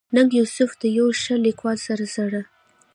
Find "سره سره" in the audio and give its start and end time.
1.87-2.39